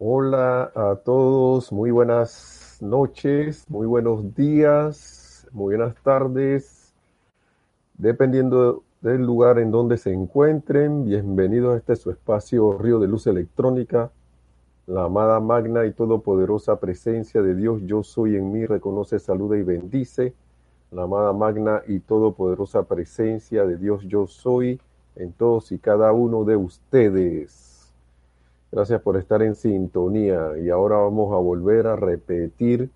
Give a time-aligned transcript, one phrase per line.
[0.00, 6.94] Hola a todos, muy buenas noches, muy buenos días, muy buenas tardes,
[7.94, 11.04] dependiendo del lugar en donde se encuentren.
[11.04, 14.12] Bienvenidos a este su espacio Río de Luz Electrónica,
[14.86, 19.64] la amada magna y todopoderosa presencia de Dios, yo soy en mí, reconoce, saluda y
[19.64, 20.32] bendice.
[20.92, 24.80] La amada magna y todopoderosa presencia de Dios, yo soy
[25.16, 27.67] en todos y cada uno de ustedes.
[28.70, 30.58] Gracias por estar en sintonía.
[30.58, 32.90] Y ahora vamos a volver a repetir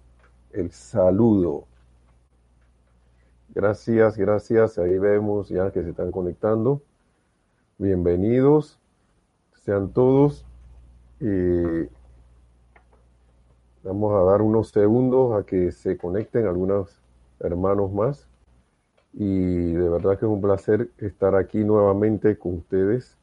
[0.53, 1.65] el saludo.
[3.55, 4.79] Gracias, gracias.
[4.79, 6.83] Ahí vemos ya que se están conectando.
[7.79, 8.79] Bienvenidos.
[9.55, 10.45] Sean todos.
[13.83, 17.01] Vamos a dar unos segundos a que se conecten algunos
[17.41, 18.29] hermanos más.
[19.15, 23.17] Y de verdad que es un placer estar aquí nuevamente con ustedes.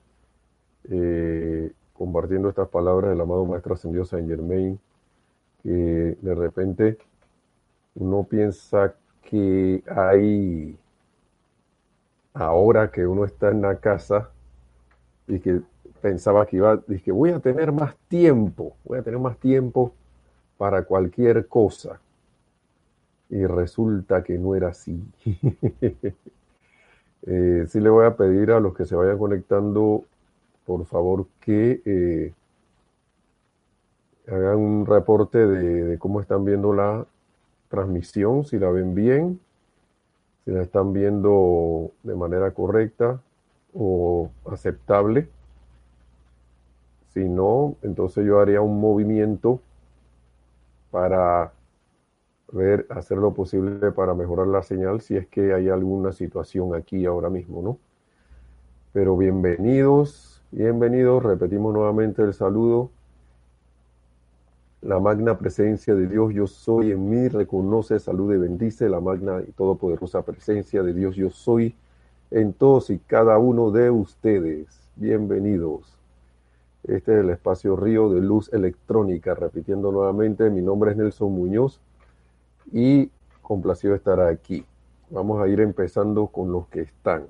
[0.89, 4.79] Eh, compartiendo estas palabras del amado Maestro Ascendido Saint Germain,
[5.61, 6.97] que de repente
[7.95, 10.79] uno piensa que hay,
[12.33, 14.29] ahora que uno está en la casa
[15.27, 15.59] y que
[16.01, 19.91] pensaba que iba, que voy a tener más tiempo, voy a tener más tiempo
[20.57, 21.99] para cualquier cosa.
[23.29, 25.03] Y resulta que no era así.
[27.27, 30.05] eh, sí le voy a pedir a los que se vayan conectando
[30.69, 32.31] por favor que eh,
[34.27, 37.07] hagan un reporte de, cómo están viendo la
[37.69, 39.39] transmisión, si la ven bien,
[40.45, 43.19] si la están viendo de manera correcta
[43.73, 45.27] o aceptable.
[47.15, 49.61] Si no, entonces yo haría un movimiento
[50.91, 51.51] para
[52.89, 57.31] hacer lo posible para mejorar la señal si es que hay alguna situación aquí ahora
[57.31, 57.79] mismo, ¿no?
[58.93, 62.89] Pero bienvenidos, Bienvenidos, repetimos nuevamente el saludo.
[64.81, 69.43] La magna presencia de Dios yo soy en mí, reconoce, saluda y bendice la magna
[69.47, 71.75] y todopoderosa presencia de Dios yo soy
[72.31, 74.65] en todos y cada uno de ustedes.
[74.95, 75.95] Bienvenidos.
[76.83, 79.35] Este es el espacio Río de Luz Electrónica.
[79.35, 81.79] Repitiendo nuevamente, mi nombre es Nelson Muñoz
[82.71, 83.11] y
[83.43, 84.65] complacido estar aquí.
[85.11, 87.27] Vamos a ir empezando con los que están.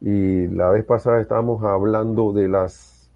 [0.00, 3.10] Y la vez pasada estábamos hablando de las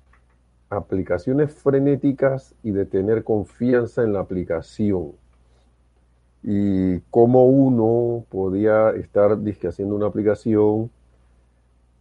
[0.71, 5.13] aplicaciones frenéticas y de tener confianza en la aplicación.
[6.43, 10.91] Y cómo uno podía estar haciendo una aplicación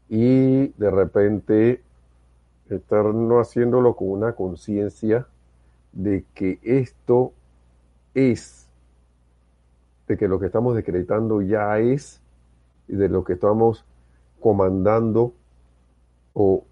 [0.07, 1.81] y de repente
[2.69, 5.27] estar no haciéndolo con una conciencia
[5.91, 7.33] de que esto
[8.13, 8.67] es,
[10.07, 12.21] de que lo que estamos decretando ya es,
[12.87, 13.85] y de lo que estamos
[14.39, 15.33] comandando
[16.33, 16.63] o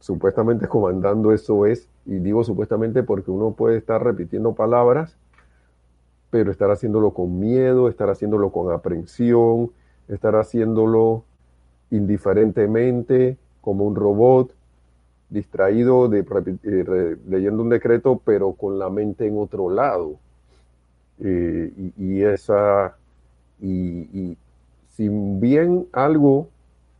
[0.00, 5.16] supuestamente comandando eso es, y digo supuestamente porque uno puede estar repitiendo palabras,
[6.30, 9.70] pero estar haciéndolo con miedo, estar haciéndolo con aprensión,
[10.08, 11.24] estar haciéndolo
[11.90, 14.52] indiferentemente, como un robot,
[15.30, 16.20] distraído de,
[16.64, 20.16] eh, leyendo un decreto, pero con la mente en otro lado.
[21.20, 22.96] Eh, y, esa,
[23.60, 24.36] y, y
[24.96, 26.48] si bien algo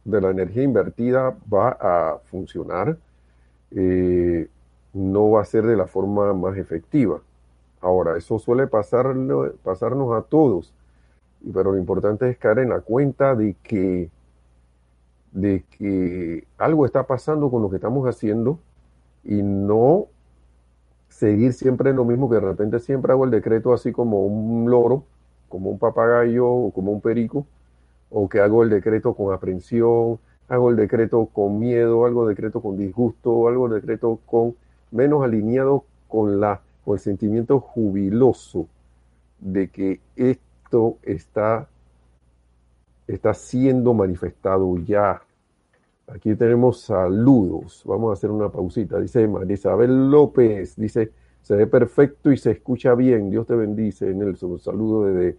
[0.04, 2.98] de la energía invertida va a funcionar,
[3.70, 4.48] eh,
[4.92, 7.20] no va a ser de la forma más efectiva.
[7.80, 9.14] Ahora, eso suele pasar,
[9.62, 10.72] pasarnos a todos,
[11.52, 14.10] pero lo importante es caer en la cuenta de que,
[15.32, 18.58] de que algo está pasando con lo que estamos haciendo
[19.24, 20.06] y no
[21.08, 25.04] seguir siempre lo mismo que de repente siempre hago el decreto así como un loro,
[25.48, 27.46] como un papagayo o como un perico,
[28.16, 32.60] o que hago el decreto con aprensión, hago el decreto con miedo, hago el decreto
[32.60, 34.54] con disgusto, hago el decreto con
[34.92, 38.68] menos alineado con, la, con el sentimiento jubiloso
[39.40, 41.68] de que esto está,
[43.08, 45.20] está siendo manifestado ya.
[46.06, 47.82] Aquí tenemos saludos.
[47.84, 49.00] Vamos a hacer una pausita.
[49.00, 51.10] Dice María Isabel López, dice,
[51.42, 53.28] se ve perfecto y se escucha bien.
[53.28, 54.60] Dios te bendice, Nelson.
[54.60, 55.36] Saludo desde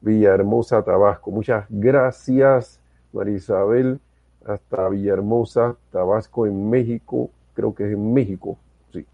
[0.00, 1.30] Villahermosa, Tabasco.
[1.30, 2.80] Muchas gracias,
[3.12, 4.00] María Isabel,
[4.44, 7.30] hasta Villahermosa, Tabasco, en México.
[7.54, 8.58] Creo que es en México,
[8.92, 9.04] sí.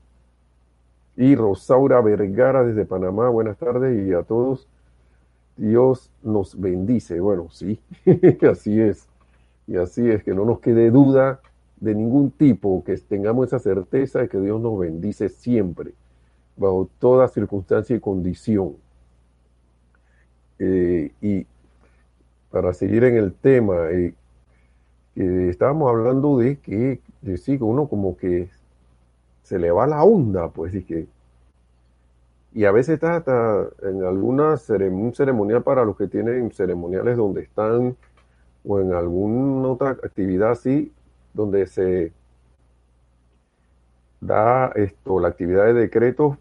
[1.17, 3.29] Y Rosaura Vergara desde Panamá.
[3.29, 4.69] Buenas tardes y a todos.
[5.57, 7.19] Dios nos bendice.
[7.21, 7.81] Bueno, sí,
[8.51, 9.09] así es.
[9.67, 11.41] Y así es, que no nos quede duda
[11.81, 15.93] de ningún tipo, que tengamos esa certeza de que Dios nos bendice siempre,
[16.57, 18.77] bajo toda circunstancia y condición.
[20.59, 21.47] Eh, y
[22.51, 24.15] para seguir en el tema, eh,
[25.15, 27.01] estábamos hablando de que,
[27.37, 28.49] sí, uno como que
[29.43, 31.07] se le va la onda, pues, y que
[32.57, 34.55] y a veces está hasta en alguna
[34.91, 37.97] un ceremonial para los que tienen ceremoniales donde están
[38.65, 40.91] o en alguna otra actividad así
[41.35, 42.15] donde se
[44.23, 46.39] da esto la actividad de decretos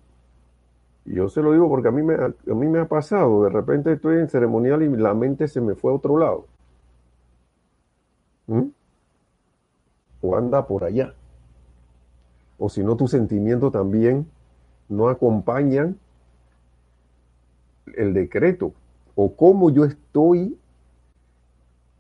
[1.06, 3.44] yo se lo digo porque a mí me a mí me ha pasado.
[3.44, 6.46] De repente estoy en ceremonial y la mente se me fue a otro lado.
[8.48, 8.70] ¿Mm?
[10.26, 11.14] o anda por allá.
[12.58, 14.28] O si no tu sentimiento también
[14.90, 15.98] no acompañan
[17.96, 18.74] el decreto
[19.16, 20.58] o cómo yo estoy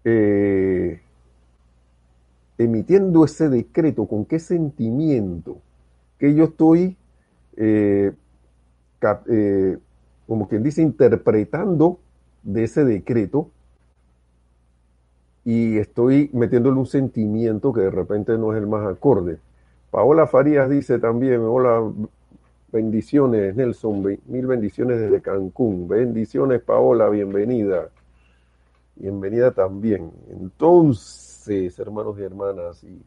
[0.04, 1.02] eh,
[2.58, 5.58] emitiendo ese decreto, con qué sentimiento
[6.18, 6.98] que yo estoy,
[7.58, 8.14] eh,
[9.28, 9.78] eh,
[10.28, 12.00] como quien dice, interpretando
[12.44, 13.50] de ese decreto
[15.44, 19.38] y estoy metiéndole un sentimiento que de repente no es el más acorde.
[19.92, 21.84] Paola Farías dice también, hola,
[22.72, 25.88] bendiciones Nelson, mil bendiciones desde Cancún.
[25.88, 27.90] Bendiciones Paola, bienvenida.
[28.96, 30.12] Bienvenida también.
[30.32, 33.02] Entonces, hermanos y hermanas, y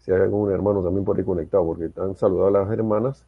[0.00, 3.24] si hay algún hermano también por ahí conectado, porque están saludado a las hermanas,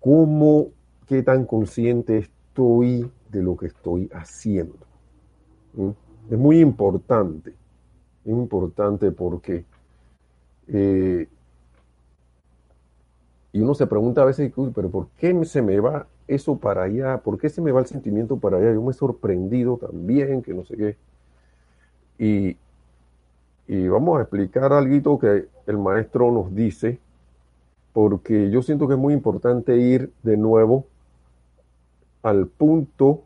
[0.00, 0.68] ¿cómo,
[1.06, 4.78] qué tan consciente estoy de lo que estoy haciendo?
[5.74, 5.90] ¿Mm?
[6.30, 7.50] Es muy importante,
[8.24, 9.64] es importante porque
[10.68, 11.28] eh,
[13.52, 17.18] y uno se pregunta a veces, pero ¿por qué se me va eso para allá?
[17.18, 18.72] ¿Por qué se me va el sentimiento para allá?
[18.72, 20.96] Yo me he sorprendido también, que no sé qué.
[22.18, 22.56] Y,
[23.66, 27.00] y vamos a explicar algo que el maestro nos dice,
[27.92, 30.86] porque yo siento que es muy importante ir de nuevo
[32.22, 33.22] al punto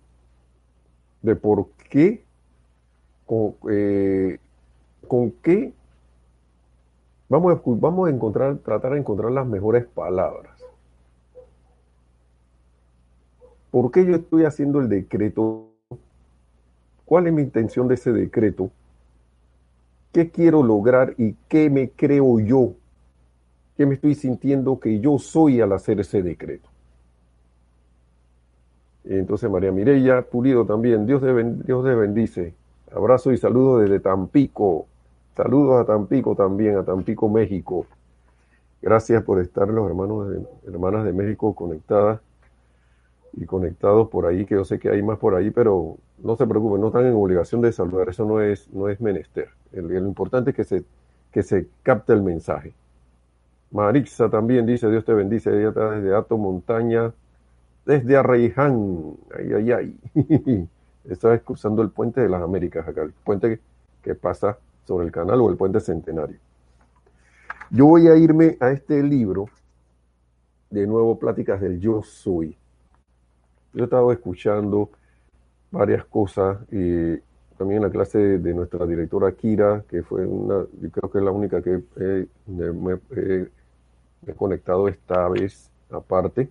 [1.23, 2.25] de por qué,
[3.27, 4.39] con, eh,
[5.43, 5.73] qué
[7.29, 10.53] Vamos a, vamos a encontrar, tratar de encontrar las mejores palabras.
[13.71, 15.71] ¿Por qué yo estoy haciendo el decreto?
[17.05, 18.71] ¿Cuál es mi intención de ese decreto?
[20.13, 22.75] ¿Qué quiero lograr y qué me creo yo?
[23.77, 26.69] ¿Qué me estoy sintiendo que yo soy al hacer ese decreto?
[29.05, 32.55] Entonces María Mireya Pulido también, Dios te, bendice.
[32.95, 34.87] Abrazo y saludo desde Tampico.
[35.37, 37.87] Saludos a Tampico también, a Tampico, México.
[38.81, 40.29] Gracias por estar los hermanos
[40.65, 42.21] y hermanas de México conectadas
[43.33, 46.47] y conectados por ahí, que yo sé que hay más por ahí, pero no se
[46.47, 49.49] preocupen, no están en obligación de saludar, eso no es, no es menester.
[49.73, 50.85] lo importante es que se,
[51.33, 52.75] que se capte el mensaje.
[53.75, 57.13] Marixa también dice, Dios te bendice, desde Ato Montaña,
[57.85, 60.69] desde Arreiján, ay, ay, ay.
[61.05, 63.61] Está cruzando el puente de las Américas acá, el puente
[64.01, 66.39] que pasa sobre el canal o el puente centenario.
[67.69, 69.47] Yo voy a irme a este libro,
[70.71, 72.57] de nuevo, Pláticas del Yo Soy.
[73.73, 74.89] Yo he estado escuchando
[75.73, 77.17] varias cosas y
[77.59, 81.33] también la clase de, nuestra directora Kira, que fue una, yo creo que es la
[81.33, 81.83] única que
[82.47, 82.99] me,
[84.33, 86.49] conectado esta vez aparte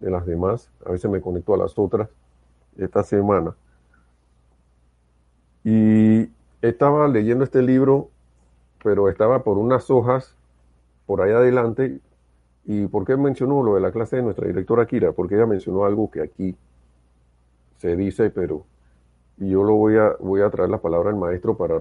[0.00, 0.70] de las demás.
[0.84, 2.10] A veces me conecto a las otras
[2.76, 3.54] esta semana.
[5.64, 6.28] Y
[6.62, 8.10] estaba leyendo este libro,
[8.82, 10.36] pero estaba por unas hojas
[11.06, 12.00] por ahí adelante.
[12.64, 15.12] ¿Y por qué mencionó lo de la clase de nuestra directora Kira?
[15.12, 16.56] Porque ella mencionó algo que aquí
[17.78, 18.64] se dice, pero
[19.38, 21.78] yo lo voy a, voy a traer la palabra al maestro para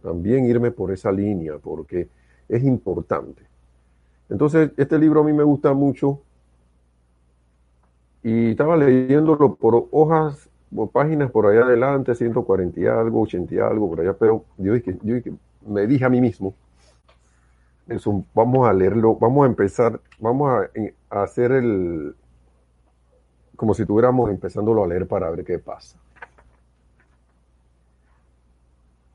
[0.00, 2.08] también irme por esa línea, porque
[2.48, 3.47] es importante.
[4.28, 6.20] Entonces, este libro a mí me gusta mucho
[8.22, 10.48] y estaba leyéndolo por hojas
[10.92, 14.98] páginas por allá adelante, 140 y algo, 80 y algo, por allá, pero yo, dije,
[15.02, 15.16] yo
[15.66, 16.54] me dije a mí mismo,
[18.34, 20.50] vamos a leerlo, vamos a empezar, vamos
[21.10, 22.14] a, hacer el,
[23.56, 25.96] como si estuviéramos empezándolo a leer para ver qué pasa.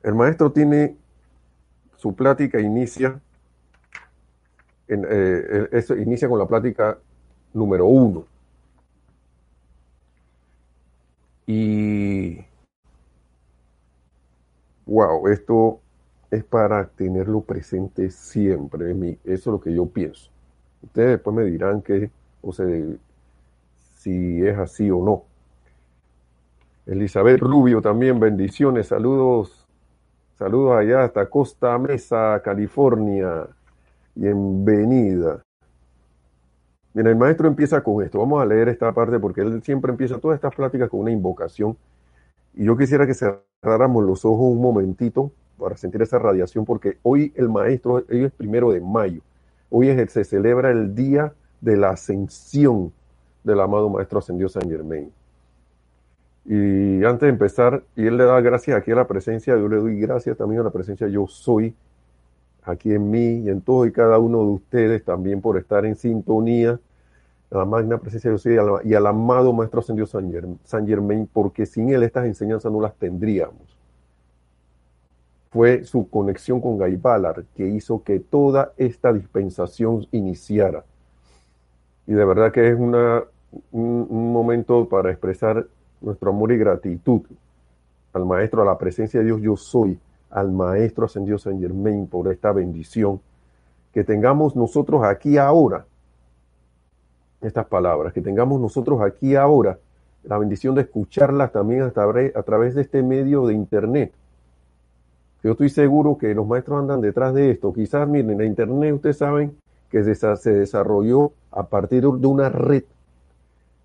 [0.02, 0.96] El maestro tiene
[1.96, 3.20] su plática inicia,
[4.88, 6.98] en, eh, eso inicia con la plática
[7.52, 8.26] número uno.
[11.46, 12.38] Y,
[14.86, 15.80] wow, esto
[16.30, 18.92] es para tenerlo presente siempre.
[18.92, 20.30] Eso es lo que yo pienso.
[20.82, 22.10] Ustedes después me dirán que,
[22.42, 22.66] o sea,
[23.96, 25.24] si es así o no.
[26.86, 29.66] Elizabeth Rubio también, bendiciones, saludos,
[30.36, 33.46] saludos allá hasta Costa Mesa, California.
[34.14, 35.42] Bienvenida.
[36.92, 38.20] Bien, el maestro empieza con esto.
[38.20, 41.76] Vamos a leer esta parte porque él siempre empieza todas estas pláticas con una invocación.
[42.54, 47.32] Y yo quisiera que cerráramos los ojos un momentito para sentir esa radiación, porque hoy
[47.34, 49.20] el maestro, hoy es primero de mayo.
[49.70, 52.92] Hoy es, se celebra el día de la ascensión
[53.42, 55.12] del amado Maestro Ascendido San Germain.
[56.44, 59.76] Y antes de empezar, y él le da gracias aquí a la presencia, yo le
[59.76, 61.74] doy gracias también a la presencia yo soy,
[62.64, 65.96] aquí en mí y en todos y cada uno de ustedes también por estar en
[65.96, 66.80] sintonía
[67.50, 71.90] a la magna presencia de Dios y al, amado Maestro Ascendido San Germain, porque sin
[71.90, 73.78] él estas enseñanzas no las tendríamos.
[75.50, 80.84] Fue su conexión con Gaibalar que hizo que toda esta dispensación iniciara.
[82.08, 82.96] Y de verdad que es un,
[83.70, 85.66] un momento para expresar
[86.00, 87.22] nuestro amor y gratitud
[88.12, 89.98] al Maestro, a la presencia de Dios yo soy,
[90.30, 93.20] al Maestro Ascendido San Germain por esta bendición
[93.92, 95.86] que tengamos nosotros aquí ahora
[97.40, 99.78] estas palabras, que tengamos nosotros aquí ahora
[100.24, 104.12] la bendición de escucharlas también a través, a través de este medio de Internet.
[105.42, 107.72] Yo estoy seguro que los maestros andan detrás de esto.
[107.72, 109.54] Quizás, miren, la Internet, ustedes saben
[109.90, 112.84] que se desarrolló a partir de una red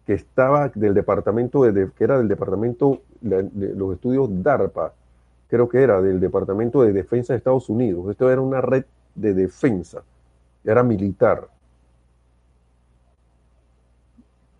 [0.07, 4.93] que estaba del departamento, de, que era del departamento, de los estudios DARPA,
[5.49, 8.09] creo que era del Departamento de Defensa de Estados Unidos.
[8.09, 10.03] Esto era una red de defensa,
[10.63, 11.49] era militar.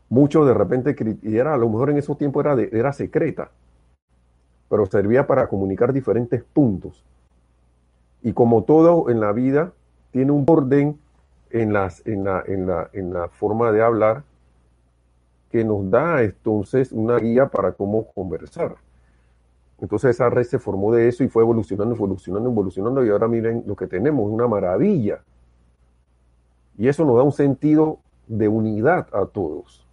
[0.09, 3.51] Mucho de repente, y era, a lo mejor en esos tiempos era, era secreta,
[4.67, 7.05] pero servía para comunicar diferentes puntos.
[8.23, 9.71] Y como todo en la vida,
[10.11, 10.99] tiene un orden
[11.51, 14.23] en, las, en, la, en, la, en la forma de hablar
[15.51, 18.75] que nos da entonces una guía para cómo conversar.
[19.81, 23.63] Entonces esa red se formó de eso y fue evolucionando, evolucionando, evolucionando y ahora miren
[23.65, 25.23] lo que tenemos, una maravilla.
[26.77, 29.89] Y eso nos da un sentido de unidad a todos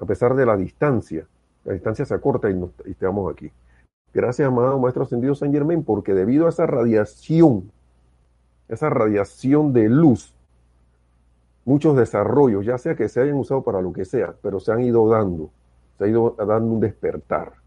[0.00, 1.26] a pesar de la distancia.
[1.64, 3.50] La distancia se acorta y, estamos aquí.
[4.12, 7.72] Gracias, amado Maestro Ascendido San Germain, porque debido a esa radiación,
[8.68, 10.34] esa radiación de luz,
[11.64, 14.82] muchos desarrollos, ya sea que se hayan usado para lo que sea, pero se han
[14.82, 15.50] ido dando,
[15.98, 17.63] se ha ido dando un despertar.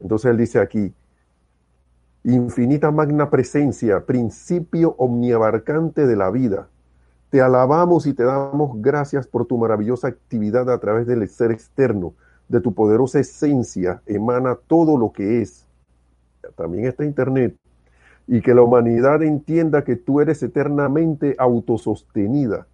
[0.00, 0.94] Entonces él dice aquí,
[2.24, 6.68] infinita magna presencia, principio omniabarcante de la vida,
[7.30, 12.14] te alabamos y te damos gracias por tu maravillosa actividad a través del ser externo.
[12.48, 15.66] De tu poderosa esencia emana todo lo que es.
[16.56, 17.54] También está Internet.
[18.26, 22.66] Y que la humanidad entienda que tú eres eternamente autosostenida.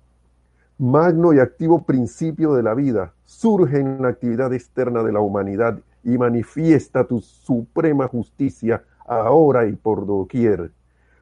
[0.79, 5.81] Magno y activo principio de la vida, surge en la actividad externa de la humanidad
[6.05, 10.71] y manifiesta tu suprema justicia ahora y por doquier.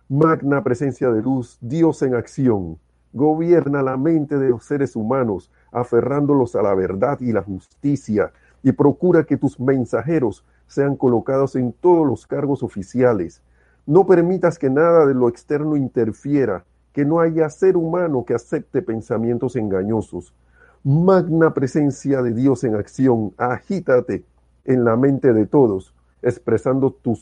[0.08, 2.78] Magna presencia de luz, Dios en acción
[3.14, 8.72] Gobierna la mente de los seres humanos, aferrándolos a la verdad y la justicia, y
[8.72, 13.42] procura que tus mensajeros sean colocados en todos los cargos oficiales.
[13.84, 18.80] No permitas que nada de lo externo interfiera, que no haya ser humano que acepte
[18.80, 20.34] pensamientos engañosos.
[20.82, 24.24] Magna presencia de Dios en acción, agítate
[24.64, 27.19] en la mente de todos, expresando tu,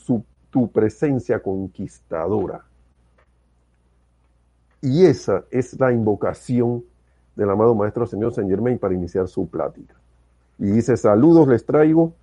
[0.49, 2.65] tu presencia conquistadora.
[4.81, 6.83] Y esa es la invocación
[7.35, 9.95] del amado Maestro Señor Saint Germain para iniciar su plática.
[10.57, 12.13] Y dice, saludos les traigo,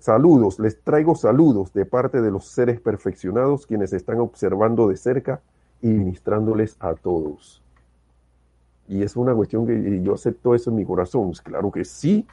[0.00, 5.40] saludos, les traigo saludos de parte de los seres perfeccionados quienes están observando de cerca
[5.82, 7.62] y ministrándoles a todos.
[8.88, 12.26] Y es una cuestión que yo acepto eso en mi corazón, claro que sí.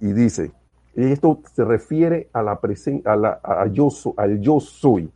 [0.00, 0.52] Y dice,
[0.94, 3.40] esto se refiere a la presencia, a la,
[3.72, 5.10] yo, al yo soy,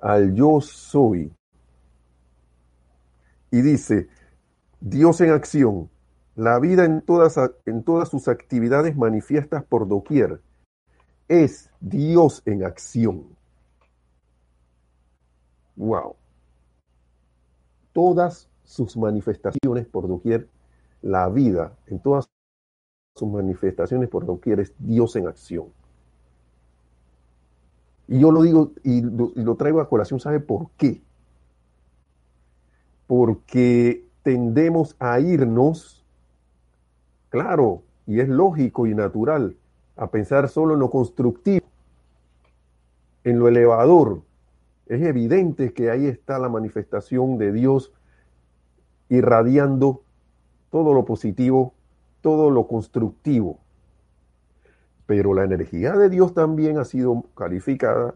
[0.00, 1.32] al yo soy.
[3.50, 4.08] Y dice,
[4.80, 5.90] Dios en acción,
[6.36, 10.40] la vida en todas, en todas sus actividades manifiestas por doquier,
[11.26, 13.24] es Dios en acción.
[15.76, 16.14] Wow.
[17.92, 20.48] Todas sus manifestaciones por doquier,
[21.02, 22.30] la vida en todas
[23.20, 25.66] sus manifestaciones por doquier es Dios en acción.
[28.08, 31.02] Y yo lo digo y lo, traigo a colación, ¿sabe por qué?
[33.06, 36.04] Porque tendemos a irnos,
[37.28, 39.54] claro, y es lógico y natural,
[39.96, 41.66] a pensar solo en lo constructivo,
[43.22, 44.22] en lo elevador.
[44.86, 47.92] Es evidente que ahí está la manifestación de Dios
[49.10, 50.02] irradiando
[50.70, 51.74] todo lo positivo,
[52.20, 53.58] todo lo constructivo.
[55.06, 58.14] Pero la energía de Dios también ha sido calificada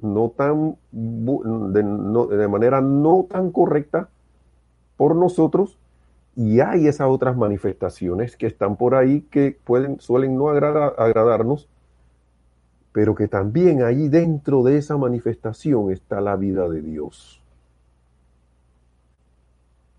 [0.00, 4.08] no tan de, manera no tan correcta
[4.96, 5.78] por nosotros
[6.34, 11.68] y hay esas otras manifestaciones que están por ahí que pueden suelen no agradarnos
[12.96, 17.42] pero que también ahí dentro de esa manifestación está la vida de Dios.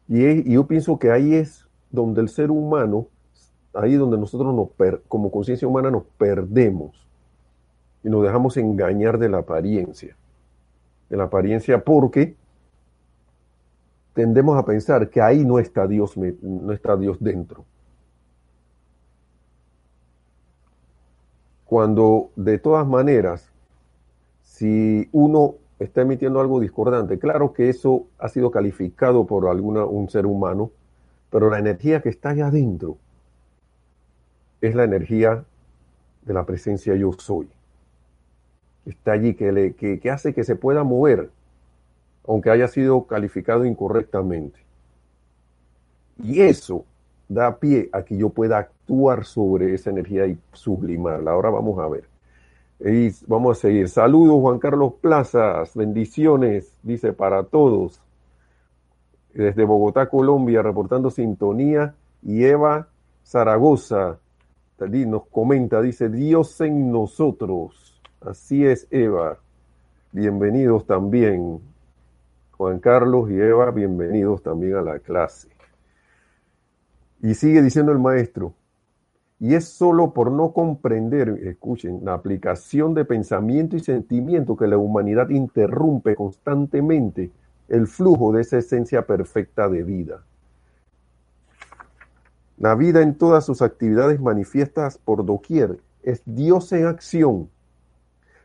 [0.07, 3.05] Y, yo pienso que ahí es donde el ser humano,
[3.77, 4.69] ahí donde nosotros nos
[5.07, 7.07] como conciencia humana nos perdemos
[8.03, 10.15] y nos dejamos engañar de la apariencia.
[11.09, 12.35] De la apariencia porque
[14.13, 17.65] tendemos a pensar que ahí no está Dios, no está Dios dentro.
[21.65, 23.51] Cuando de todas maneras,
[24.41, 27.19] si uno está emitiendo algo discordante.
[27.19, 30.71] Claro que eso ha sido calificado por alguna, un ser humano,
[31.29, 32.97] pero la energía que está allá adentro
[34.61, 35.43] es la energía
[36.23, 37.47] de la presencia yo soy.
[38.85, 41.29] Está allí, que, le, que, que hace que se pueda mover,
[42.27, 44.59] aunque haya sido calificado incorrectamente.
[46.23, 46.85] Y eso
[47.27, 51.31] da pie a que yo pueda actuar sobre esa energía y sublimarla.
[51.31, 52.05] Ahora vamos a ver.
[52.79, 53.89] Y vamos a seguir.
[53.89, 55.75] Saludos, Juan Carlos Plazas.
[55.75, 58.01] Bendiciones, dice para todos.
[59.33, 61.95] Desde Bogotá, Colombia, reportando sintonía.
[62.23, 62.87] Y Eva
[63.23, 64.17] Zaragoza
[64.79, 68.01] nos comenta, dice, Dios en nosotros.
[68.21, 69.39] Así es, Eva.
[70.11, 71.59] Bienvenidos también.
[72.51, 75.49] Juan Carlos y Eva, bienvenidos también a la clase.
[77.21, 78.53] Y sigue diciendo el maestro,
[79.39, 84.77] y es solo por no comprender, escuchen, la aplicación de pensamiento y sentimiento que la
[84.77, 87.31] humanidad interrumpe constantemente
[87.67, 90.23] el flujo de esa esencia perfecta de vida.
[92.57, 97.49] La vida en todas sus actividades manifiestas por doquier es Dios en acción.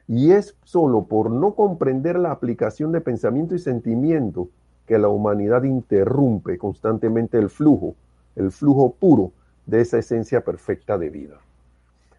[0.07, 4.49] Y es solo por no comprender la aplicación de pensamiento y sentimiento
[4.87, 7.95] que la humanidad interrumpe constantemente el flujo,
[8.37, 9.33] el flujo puro
[9.65, 11.39] de esa esencia perfecta de vida,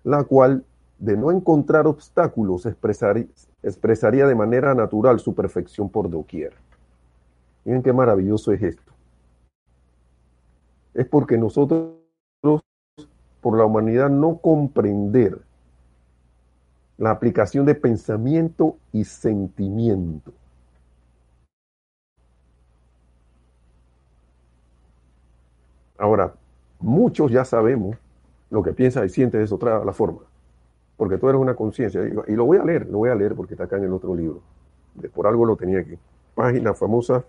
[0.04, 0.64] la cual,
[0.98, 6.54] de no encontrar obstáculos, expresaría de manera natural su perfección por doquier.
[7.66, 8.93] Miren qué maravilloso es esto.
[10.94, 11.96] Es porque nosotros,
[13.42, 15.40] por la humanidad, no comprender
[16.98, 20.32] la aplicación de pensamiento y sentimiento.
[25.98, 26.34] Ahora,
[26.84, 27.96] Muchos ya sabemos
[28.50, 30.20] lo que piensa y siente de otra la forma,
[30.98, 32.02] porque tú eres una conciencia.
[32.28, 34.14] Y lo voy a leer, lo voy a leer porque está acá en el otro
[34.14, 34.42] libro.
[35.16, 35.98] Por algo lo tenía aquí.
[36.36, 37.24] Página famosa.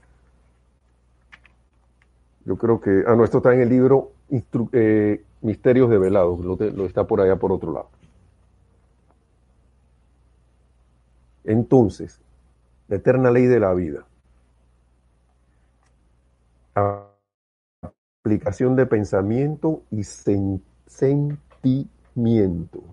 [2.44, 3.04] Yo creo que.
[3.07, 4.12] Ah, no, esto está en el libro
[4.72, 6.40] eh, Misterios Develados.
[6.40, 7.88] Lo, lo está por allá por otro lado.
[11.44, 12.20] Entonces,
[12.88, 14.07] la eterna ley de la vida
[18.24, 20.64] aplicación de pensamiento y sentimiento.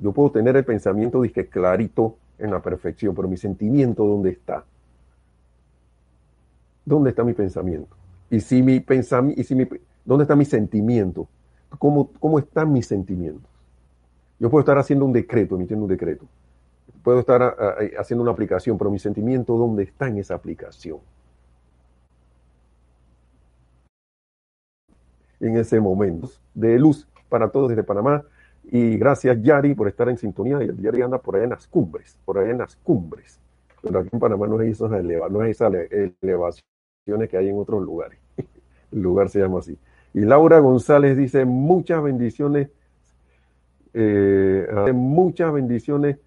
[0.02, 4.66] Yo puedo tener el pensamiento dije, clarito en la perfección, pero mi sentimiento, ¿dónde está?
[6.84, 7.96] ¿Dónde está mi pensamiento?
[8.32, 9.68] Y si mi pensamiento, y si mi,
[10.04, 11.28] ¿dónde está mi sentimiento?
[11.78, 13.52] ¿Cómo, ¿Cómo están mis sentimientos?
[14.40, 16.26] Yo puedo estar haciendo un decreto, emitiendo un decreto.
[17.04, 17.56] Puedo estar
[18.00, 20.98] haciendo una aplicación, pero mi sentimiento, ¿dónde está en esa aplicación?
[25.42, 26.30] en ese momento.
[26.54, 28.24] De luz para todos desde Panamá.
[28.64, 30.64] Y gracias, Yari, por estar en sintonía.
[30.64, 33.40] Y Yari anda por ahí en las cumbres, por ahí en las cumbres.
[33.82, 35.74] Pero aquí en Panamá no es esas, no es esas
[36.22, 38.20] elevaciones que hay en otros lugares.
[38.92, 39.78] El lugar se llama así.
[40.14, 42.70] Y Laura González dice, muchas bendiciones,
[43.94, 46.18] eh, muchas bendiciones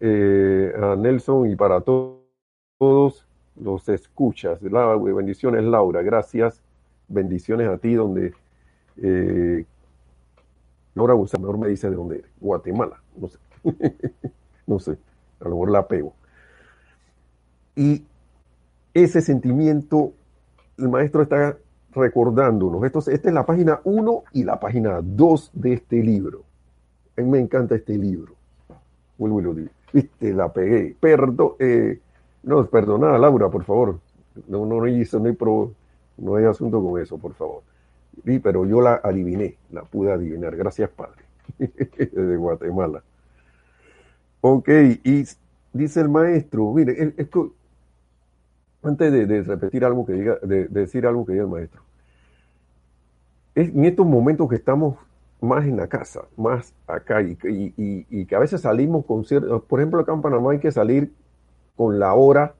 [0.00, 3.26] eh, a Nelson y para todos
[3.60, 4.58] los escuchas.
[4.60, 6.62] Bendiciones, Laura, gracias
[7.08, 8.34] bendiciones a ti, donde
[8.96, 9.64] eh,
[10.94, 12.30] Laura González mejor me dice de dónde eres.
[12.40, 13.38] Guatemala, no sé.
[14.66, 14.98] no sé,
[15.40, 16.14] a lo mejor la pego.
[17.74, 18.04] Y
[18.94, 20.12] ese sentimiento,
[20.78, 21.56] el maestro está
[21.92, 22.84] recordándonos.
[22.84, 26.44] Esto, esta es la página 1 y la página 2 de este libro.
[27.16, 28.34] A mí me encanta este libro.
[29.18, 29.70] Vuelvo y lo digo.
[29.92, 30.94] Viste, la pegué.
[31.00, 31.98] Perdón, eh,
[32.42, 33.98] no, perdona, Laura, por favor.
[34.46, 35.72] No, no hizo, no hay pro,
[36.18, 37.62] no hay asunto con eso, por favor.
[38.24, 40.54] Sí, pero yo la adiviné, la pude adivinar.
[40.56, 41.22] Gracias, Padre.
[41.58, 43.02] de Guatemala.
[44.42, 44.68] Ok,
[45.02, 45.24] y
[45.72, 47.52] dice el maestro, mire, esto,
[48.82, 51.82] antes de, repetir algo que diga, de, decir algo que diga el maestro,
[53.54, 54.96] es en estos momentos que estamos
[55.40, 59.80] más en la casa, más acá, y, y, que a veces salimos con cierto, por
[59.80, 61.12] ejemplo, acá en Panamá hay que salir
[61.76, 62.54] con la hora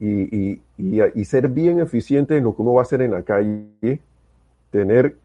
[0.00, 4.00] y, y, ser bien eficiente en lo que uno va a hacer en la calle,
[4.70, 5.16] tener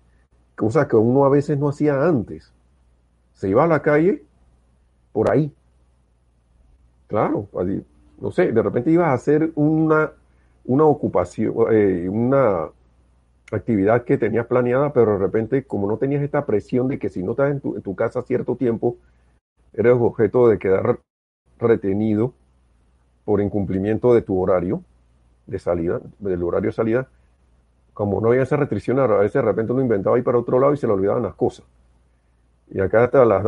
[0.55, 2.51] cosas que uno a veces no hacía antes.
[3.33, 4.23] Se iba a la calle
[5.11, 5.51] por ahí.
[7.07, 7.47] Claro,
[8.21, 10.11] no sé, de repente ibas a hacer una,
[10.65, 12.69] una ocupación, eh, una,
[13.51, 17.23] actividad que tenías planeada, pero de repente, como no tenías esta presión de que si
[17.23, 18.97] no estás en tu, en tu casa cierto tiempo,
[19.73, 20.99] eres objeto de quedar
[21.57, 22.33] retenido
[23.25, 24.83] por incumplimiento de tu horario
[25.47, 27.07] de salida, del horario de salida,
[27.93, 30.73] como no había esa restricción, a veces de repente uno inventaba ir para otro lado
[30.73, 31.65] y se le olvidaban las cosas.
[32.69, 33.43] Y acá hasta las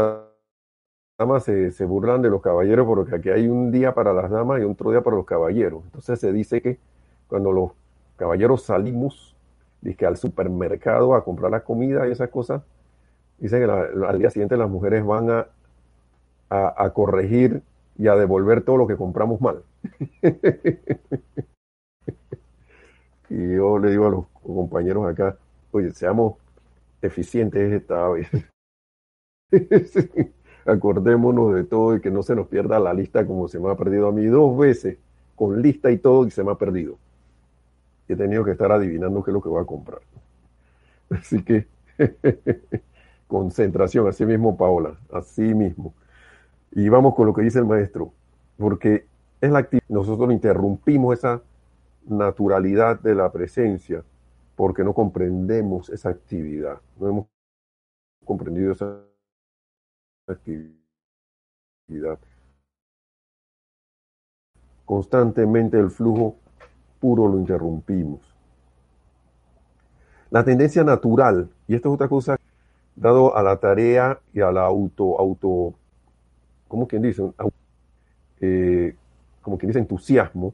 [1.22, 4.62] damas se, se burlan de los caballeros porque aquí hay un día para las damas
[4.62, 5.84] y otro día para los caballeros.
[5.86, 6.80] Entonces se dice que
[7.28, 7.72] cuando los
[8.18, 9.36] caballeros salimos
[9.98, 12.62] que al supermercado a comprar la comida y esas cosas,
[13.40, 15.48] dice que la- al día siguiente las mujeres van a,
[16.50, 17.62] a, a corregir
[17.98, 19.64] y a devolver todo lo que compramos mal.
[23.30, 25.38] Y yo le digo a los compañeros acá,
[25.72, 26.36] oye, seamos
[27.02, 28.30] eficientes esta vez.
[30.66, 33.76] Acordémonos de todo y que no se nos pierda la lista como se me ha
[33.76, 34.98] perdido a mí dos veces,
[35.36, 36.98] con lista y todo, y se me ha perdido.
[38.08, 40.02] He tenido que estar adivinando qué es lo que voy a comprar.
[41.10, 41.68] Así que,
[43.28, 45.94] concentración, así mismo, Paola, así mismo.
[46.72, 48.12] Y vamos con lo que dice el maestro,
[48.58, 49.06] porque
[49.42, 51.42] es la nosotros interrumpimos esa
[52.08, 54.04] naturalidad de la presencia
[54.56, 57.26] porque no comprendemos esa actividad, no hemos
[58.26, 59.00] comprendido esa
[64.86, 66.36] Constantemente el flujo
[67.00, 68.22] puro lo interrumpimos.
[70.30, 72.38] La tendencia natural, y esto es otra cosa,
[72.96, 75.74] dado a la tarea y a la auto, auto,
[76.68, 77.24] ¿cómo quien dice?
[78.40, 78.96] Eh,
[79.42, 80.54] como quien dice, entusiasmo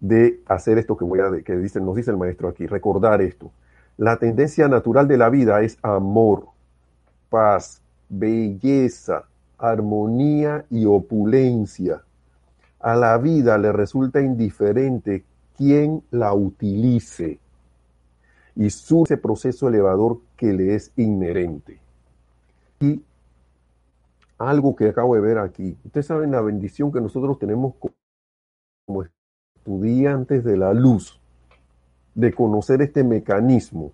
[0.00, 3.50] de hacer esto que voy a, que nos dice el maestro aquí, recordar esto.
[3.96, 6.48] La tendencia natural de la vida es amor,
[7.30, 9.24] paz, belleza,
[9.58, 12.02] armonía y opulencia.
[12.80, 15.24] A la vida le resulta indiferente
[15.56, 17.40] quién la utilice
[18.54, 21.78] y surge proceso elevador que le es inherente.
[22.80, 23.02] Y
[24.38, 27.92] algo que acabo de ver aquí, ustedes saben la bendición que nosotros tenemos co-
[28.86, 29.04] como
[29.56, 31.18] estudiantes de la luz,
[32.14, 33.92] de conocer este mecanismo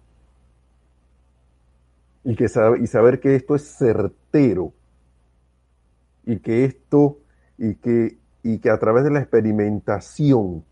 [2.24, 4.72] y, que sabe- y saber que esto es certero
[6.24, 7.18] y que esto
[7.58, 10.64] y que, y que a través de la experimentación,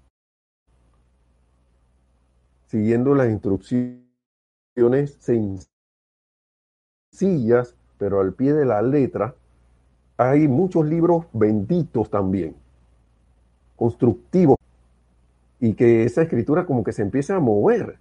[2.67, 5.19] siguiendo las instrucciones
[7.13, 9.35] sencillas, pero al pie de la letra,
[10.17, 12.55] hay muchos libros benditos también,
[13.77, 14.57] constructivos,
[15.59, 17.99] y que esa escritura como que se empieza a mover,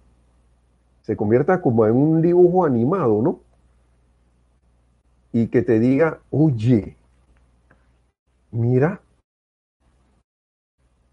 [1.02, 3.40] se convierta como en un dibujo animado, ¿no?
[5.32, 6.96] Y que te diga, oye,
[8.50, 9.00] mira,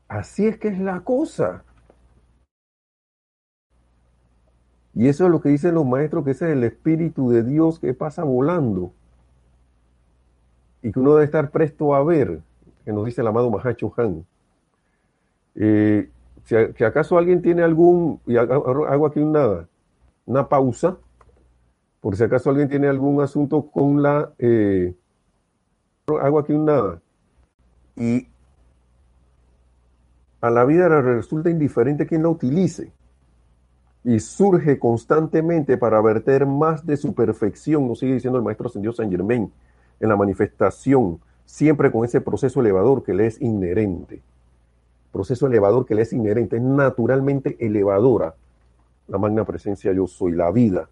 [0.07, 1.63] así es que es la cosa.
[4.93, 7.79] Y eso es lo que dicen los maestros, que ese es el Espíritu de Dios
[7.79, 8.91] que pasa volando.
[10.81, 12.41] Y que uno debe estar presto a ver,
[12.83, 14.25] que nos dice el amado Mahacho Han.
[15.53, 16.09] Eh,
[16.45, 19.67] si, acaso alguien tiene algún, y hago, aquí una,
[20.27, 20.97] una pausa,
[22.01, 24.93] por si acaso alguien tiene algún asunto con la, eh,
[26.21, 27.01] hago aquí una,
[27.95, 28.27] y
[30.41, 32.91] a la vida le resulta indiferente quien la utilice.
[34.03, 38.93] Y surge constantemente para verter más de su perfección, nos sigue diciendo el maestro ascendido
[38.93, 39.51] San Germain,
[39.99, 44.21] en la manifestación, siempre con ese proceso elevador que le es inherente.
[45.11, 48.35] Proceso elevador que le es inherente, es naturalmente elevadora
[49.07, 50.89] la magna presencia yo soy, la vida.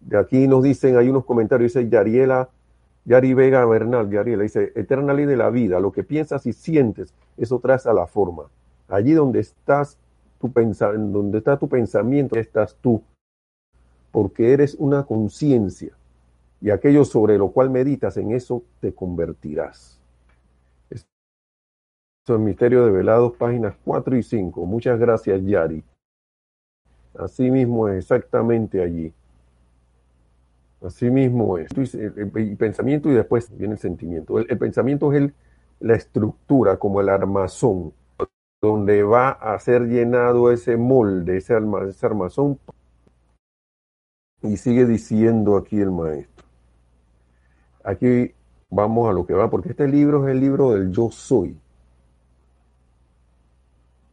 [0.00, 2.48] De aquí nos dicen, hay unos comentarios, dice Yariela,
[3.04, 7.14] Yari Vega Bernal, Yariela dice, eterna ley de la vida, lo que piensas y sientes,
[7.36, 8.44] eso traes a la forma.
[8.88, 9.98] Allí donde estás
[10.40, 13.02] tu donde está tu pensamiento, estás tú,
[14.12, 15.92] porque eres una conciencia
[16.60, 20.00] y aquello sobre lo cual meditas, en eso te convertirás.
[20.90, 21.06] Esto
[22.34, 24.66] es Misterio de Velados, páginas 4 y 5.
[24.66, 25.84] Muchas gracias, Yari.
[27.18, 29.12] Así mismo es, exactamente allí.
[30.82, 31.68] Así mismo es.
[31.94, 34.38] El, pensamiento y después viene el sentimiento.
[34.38, 35.34] El, pensamiento es el,
[35.80, 37.92] la estructura, como el armazón,
[38.62, 42.58] donde va a ser llenado ese molde, ese, arma- ese armazón.
[44.42, 46.46] Y sigue diciendo aquí el maestro.
[47.82, 48.32] Aquí
[48.70, 51.58] vamos a lo que va, porque este libro es el libro del yo soy.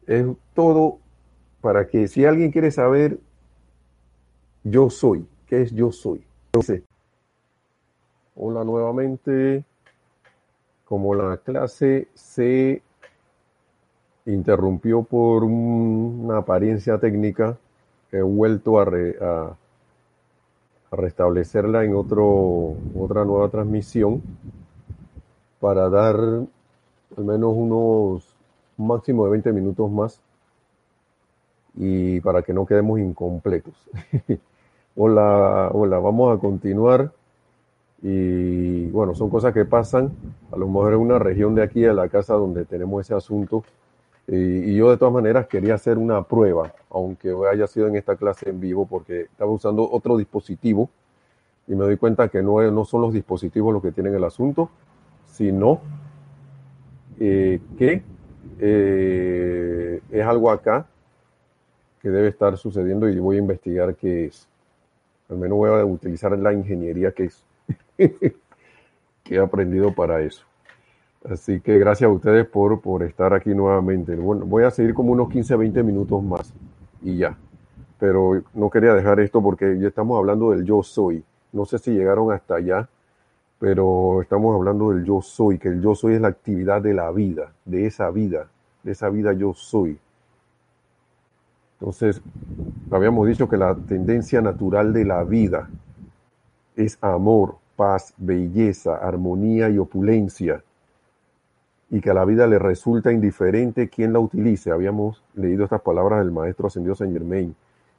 [0.07, 0.99] Es todo
[1.63, 3.17] para que si alguien quiere saber
[4.65, 6.21] yo soy, ¿qué es yo soy?
[6.51, 6.83] Dice,
[8.35, 9.63] hola nuevamente,
[10.83, 12.81] como la clase se
[14.25, 17.57] interrumpió por un- una apariencia técnica,
[18.11, 18.83] he vuelto a,
[19.21, 19.57] a,
[20.91, 24.21] restablecerla en otro, otra nueva transmisión
[25.61, 28.35] para dar al menos unos
[28.75, 30.19] máximo de 20 minutos más
[31.75, 33.73] y para que no quedemos incompletos.
[34.95, 37.11] hola, hola, vamos a continuar.
[38.01, 40.11] Y bueno, son cosas que pasan.
[40.51, 43.63] A lo mejor en una región de aquí de la casa donde tenemos ese asunto.
[44.27, 48.49] Y, yo de todas maneras quería hacer una prueba, aunque haya sido en esta clase
[48.49, 50.89] en vivo, porque estaba usando otro dispositivo
[51.67, 54.69] y me doy cuenta que no, no son los dispositivos los que tienen el asunto,
[55.25, 55.81] sino
[57.19, 58.03] eh, que
[58.59, 60.87] eh, es algo acá
[62.03, 64.47] que debe estar sucediendo y voy a investigar qué es.
[65.29, 67.43] Al menos voy a utilizar la ingeniería que es
[69.23, 70.43] que he aprendido para eso.
[71.23, 74.15] Así que gracias a ustedes por, por estar aquí nuevamente.
[74.15, 76.53] Bueno, voy a seguir como unos 15, 20 minutos más
[77.01, 77.37] y ya.
[77.97, 81.23] Pero no quería dejar esto porque ya estamos hablando del yo soy.
[81.53, 82.89] No sé si llegaron hasta allá,
[83.59, 87.09] pero estamos hablando del yo soy, que el yo soy es la actividad de la
[87.11, 88.49] vida, de esa vida,
[88.83, 89.97] de esa vida yo soy.
[91.83, 92.21] Entonces,
[92.91, 95.69] habíamos dicho que la tendencia natural de la vida
[96.77, 100.63] es amor, paz, belleza, armonía y opulencia,
[101.89, 104.71] y que a la vida le resulta indiferente quién la utilice.
[104.71, 107.53] Habíamos leído estas palabras del maestro ascendido Saint Germain,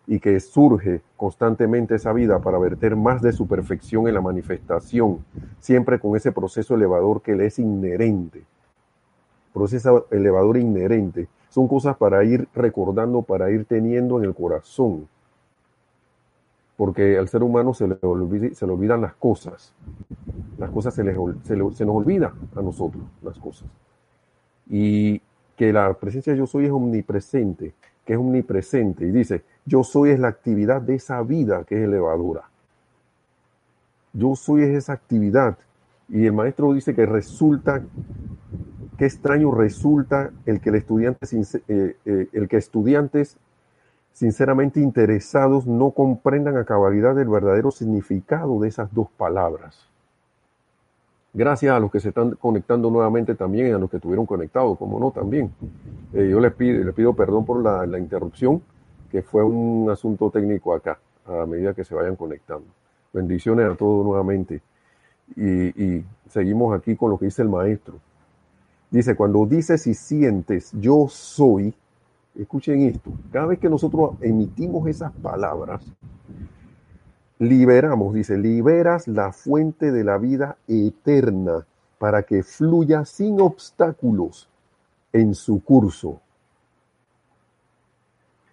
[0.06, 5.22] y que surge constantemente esa vida para verter más de su perfección en la manifestación,
[5.60, 8.44] siempre con ese proceso elevador que le es inherente.
[9.52, 15.06] Proceso elevador inherente son cosas para ir recordando, para ir teniendo en el corazón.
[16.76, 17.96] Porque al ser humano se le,
[18.56, 19.72] se le olvidan las cosas.
[20.58, 21.04] Las cosas se,
[21.44, 23.68] se nos olvida a nosotros, las cosas.
[24.68, 25.22] Y
[25.56, 27.72] que la presencia de yo soy es omnipresente,
[28.04, 29.06] que es omnipresente.
[29.06, 32.50] Y dice, yo soy es la actividad de esa vida que es elevadora.
[34.12, 35.56] Yo soy es esa actividad.
[36.08, 37.80] Y el maestro dice que resulta
[38.98, 41.26] qué extraño resulta el que, el estudiante,
[41.68, 43.36] eh, eh, el que estudiantes
[44.12, 49.88] sinceramente interesados no comprendan a cabalidad el verdadero significado de esas dos palabras.
[51.32, 54.78] Gracias a los que se están conectando nuevamente también y a los que estuvieron conectados,
[54.78, 55.52] como no, también.
[56.12, 58.62] Eh, yo les pido, les pido perdón por la, interrupción,
[59.10, 62.66] que fue un asunto técnico acá, a medida que se vayan conectando.
[63.12, 64.62] Bendiciones a todos nuevamente.
[65.36, 67.98] Y seguimos aquí con lo que dice el maestro.
[68.94, 71.74] Dice, cuando dices y sientes yo soy,
[72.36, 75.82] escuchen esto, cada vez que nosotros emitimos esas palabras,
[77.40, 81.66] liberamos, dice, liberas la fuente de la vida eterna
[81.98, 84.48] para que fluya sin obstáculos
[85.12, 86.20] en su curso.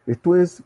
[0.08, 0.63] Esto es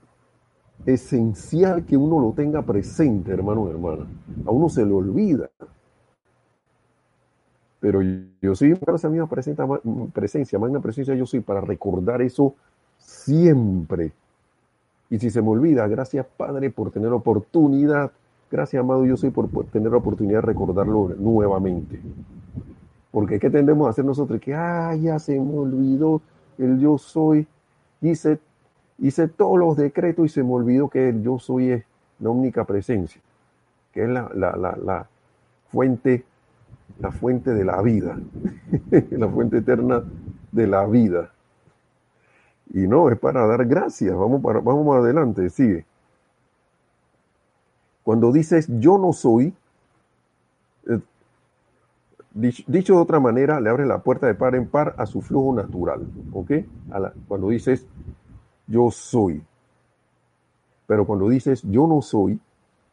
[0.86, 4.08] esencial que uno lo tenga presente, hermano y hermana.
[4.46, 5.50] A uno se le olvida
[7.86, 8.02] pero
[8.42, 9.30] yo soy para esa misma
[10.12, 12.56] presencia, magna presencia yo soy, para recordar eso
[12.98, 14.12] siempre.
[15.12, 18.12] Y si se me olvida, gracias Padre por tener oportunidad,
[18.50, 22.00] gracias amado yo soy por, tener la oportunidad de recordarlo nuevamente.
[23.12, 24.42] Porque ¿qué tendemos a hacer nosotros?
[24.42, 26.24] Que, ah, ya se me olvidó
[26.58, 27.46] el yo soy,
[28.02, 28.40] hice,
[28.98, 31.84] hice todos los decretos y se me olvidó que el yo soy es
[32.20, 33.22] la única presencia,
[33.94, 35.08] que es la, la, la, la
[35.68, 36.24] fuente
[37.00, 38.18] la fuente de la vida,
[39.12, 40.04] la fuente eterna
[40.52, 41.32] de la vida.
[42.74, 44.16] Y no, es para dar gracias.
[44.16, 45.86] Vamos, para, vamos adelante, sigue.
[48.04, 49.54] Cuando dices yo no soy,
[50.88, 51.00] eh,
[52.34, 55.54] dicho, de otra manera, le abres la puerta de par en par a su flujo
[55.54, 56.06] natural.
[56.32, 56.52] ¿Ok?
[57.28, 57.86] cuando dices
[58.68, 59.44] yo soy.
[60.88, 62.40] Pero cuando dices yo no soy,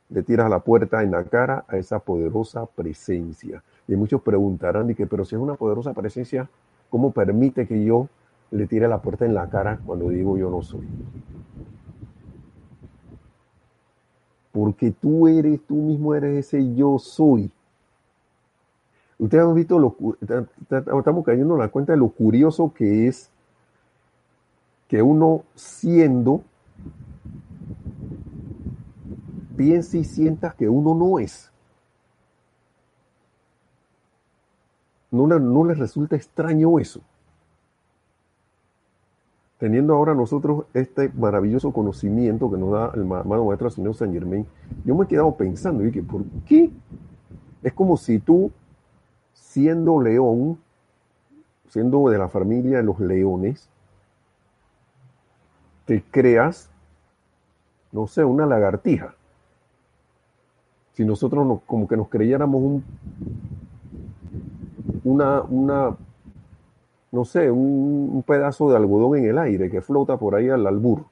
[0.09, 3.63] le tiras la puerta en la cara a esa poderosa presencia.
[3.88, 6.49] Y muchos preguntarán, y que, pero si es una poderosa presencia,
[6.90, 8.09] ¿cómo permite que yo
[8.51, 10.87] le tire la puerta en la cara cuando digo yo no soy?
[14.53, 17.51] Porque tú eres, tú mismo eres ese yo soy.
[19.18, 19.97] Ustedes han visto, lo,
[20.99, 23.31] estamos cayendo en la cuenta de lo curioso que es
[24.88, 26.42] que uno siendo,
[29.57, 31.52] piense y sienta que uno no es.
[35.12, 37.01] ¿No, les resulta extraño eso?
[39.59, 44.44] Teniendo ahora nosotros este maravilloso conocimiento que nos da el amado maestro señor San Germain,
[44.85, 46.68] yo me he quedado pensando, y ¿por qué?
[47.62, 48.51] Es como si tú,
[49.33, 50.59] siendo león,
[51.68, 53.68] siendo de la familia de los leones,
[55.85, 56.72] te creas
[57.92, 59.14] no sé, una lagartija.
[60.94, 62.85] Si nosotros no, como que nos creyéramos un,
[65.05, 65.97] una, una,
[67.11, 71.05] no sé, un, pedazo de algodón en el aire que flota por ahí al albur.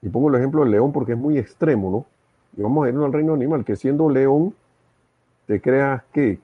[0.00, 2.06] Y pongo el ejemplo del león porque es muy extremo, ¿no?
[2.56, 4.54] Y vamos a irnos al reino animal, que siendo león,
[5.46, 6.38] te creas que,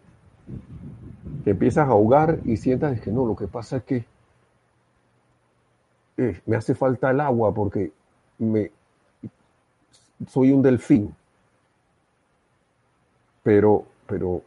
[1.45, 4.05] que empiezas a ahogar y sientas que no, lo que pasa es que
[6.17, 7.93] eh, me hace falta el agua porque
[8.39, 8.71] me,
[10.27, 11.15] soy un delfín.
[13.43, 14.43] Pero, pero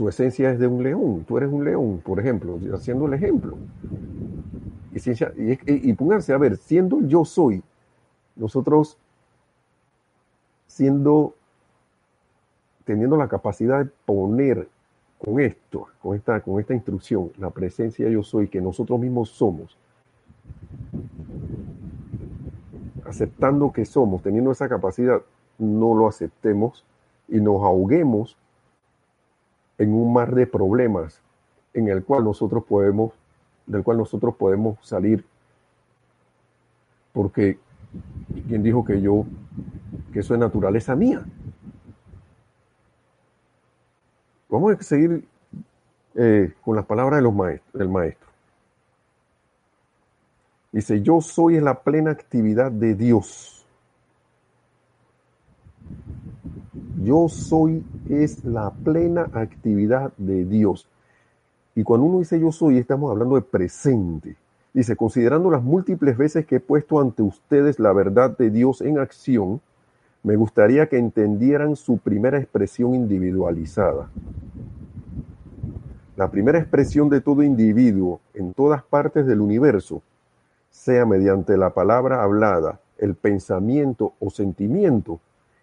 [0.00, 3.58] tu esencia es de un león, tú eres un león, por ejemplo, haciendo el ejemplo.
[4.94, 7.62] Y, y, pónganse a ver, siendo yo soy,
[8.34, 8.96] nosotros
[10.66, 11.34] siendo,
[12.86, 14.68] teniendo la capacidad de poner
[15.22, 19.76] con esto, con esta, con esta instrucción, la presencia yo soy, que nosotros mismos somos,
[23.04, 25.20] aceptando que somos, teniendo esa capacidad,
[25.58, 26.86] no lo aceptemos
[27.28, 28.38] y nos ahoguemos
[29.80, 31.22] en un mar de problemas
[31.72, 33.12] en el cual nosotros podemos,
[33.66, 35.24] del cual nosotros podemos salir.
[37.14, 37.58] Porque
[38.46, 39.24] ¿quién dijo que yo,
[40.12, 41.24] que eso es naturaleza mía?
[44.50, 45.24] Vamos a seguir
[46.14, 48.28] eh, con las palabras de los maestros, del maestro.
[50.72, 53.59] Dice, yo soy en la plena actividad de Dios.
[57.02, 60.86] Yo soy es la plena actividad de Dios.
[61.74, 64.36] Y cuando uno dice yo soy, estamos hablando de presente.
[64.74, 68.98] Dice, considerando las múltiples veces que he puesto ante ustedes la verdad de Dios en
[68.98, 69.60] acción,
[70.22, 74.10] me gustaría que entendieran su primera expresión individualizada.
[76.16, 80.02] La primera expresión de todo individuo en todas partes del universo
[80.68, 85.18] sea mediante la palabra hablada, el pensamiento o sentimiento,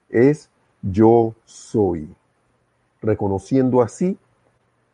[0.10, 0.50] es
[0.82, 2.10] yo soy,
[3.02, 4.18] reconociendo así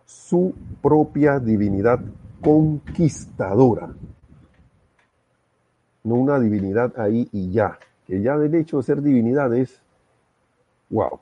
[0.06, 2.00] su propia divinidad
[2.42, 3.94] conquistadora.
[6.04, 9.82] No una divinidad ahí y ya, que ya del hecho de ser divinidad es,
[10.90, 11.20] wow.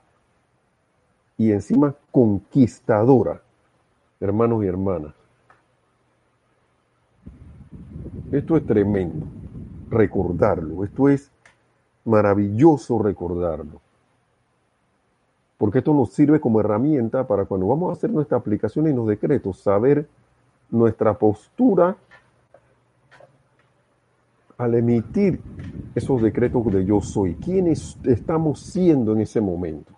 [1.38, 3.42] Y encima conquistadora,
[4.20, 5.14] hermanos y hermanas.
[8.32, 9.26] Esto es tremendo,
[9.90, 10.84] recordarlo.
[10.84, 11.30] Esto es
[12.06, 13.82] maravilloso recordarlo.
[15.62, 19.08] Porque esto nos sirve como herramienta para cuando vamos a hacer nuestra aplicación en los
[19.08, 20.08] decretos, saber
[20.72, 21.96] nuestra postura
[24.58, 25.40] al emitir
[25.94, 27.36] esos decretos de yo soy.
[27.36, 29.94] ¿Quiénes estamos siendo en ese momento?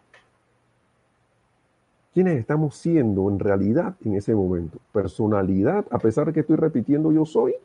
[2.13, 4.79] ¿Quiénes estamos siendo en realidad en ese momento?
[4.91, 7.55] ¿Personalidad, a pesar de que estoy repitiendo yo soy?